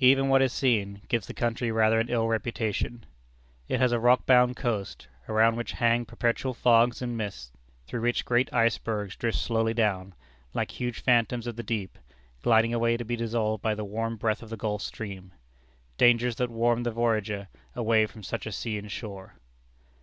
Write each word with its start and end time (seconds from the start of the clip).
Even 0.00 0.28
what 0.28 0.42
is 0.42 0.52
seen 0.52 1.00
gives 1.08 1.26
the 1.26 1.32
country 1.32 1.72
rather 1.72 1.98
an 1.98 2.10
ill 2.10 2.28
reputation. 2.28 3.06
It 3.68 3.80
has 3.80 3.90
a 3.90 3.98
rockbound 3.98 4.54
coast, 4.54 5.08
around 5.30 5.56
which 5.56 5.72
hang 5.72 6.04
perpetual 6.04 6.52
fogs 6.52 7.00
and 7.00 7.16
mists, 7.16 7.50
through 7.86 8.02
which 8.02 8.26
great 8.26 8.52
icebergs 8.52 9.16
drift 9.16 9.38
slowly 9.38 9.72
down, 9.72 10.14
like 10.52 10.72
huge 10.72 11.00
phantoms 11.00 11.46
of 11.46 11.56
the 11.56 11.62
deep, 11.62 11.96
gliding 12.42 12.74
away 12.74 12.98
to 12.98 13.04
be 13.06 13.16
dissolved 13.16 13.62
by 13.62 13.74
the 13.74 13.82
warm 13.82 14.18
breath 14.18 14.42
of 14.42 14.50
the 14.50 14.58
Gulf 14.58 14.82
Stream: 14.82 15.32
dangers 15.96 16.36
that 16.36 16.50
warn 16.50 16.82
the 16.82 16.90
voyager 16.90 17.48
away 17.74 18.04
from 18.04 18.22
such 18.22 18.44
a 18.44 18.52
sea 18.52 18.76
and 18.76 18.92
shore. 18.92 19.36